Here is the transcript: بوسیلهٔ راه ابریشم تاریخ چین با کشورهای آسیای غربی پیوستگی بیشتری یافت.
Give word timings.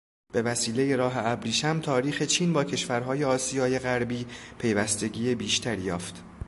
بوسیلهٔ 0.33 0.95
راه 0.95 1.13
ابریشم 1.17 1.79
تاریخ 1.79 2.23
چین 2.23 2.53
با 2.53 2.63
کشورهای 2.63 3.23
آسیای 3.23 3.79
غربی 3.79 4.25
پیوستگی 4.59 5.35
بیشتری 5.35 5.81
یافت. 5.81 6.23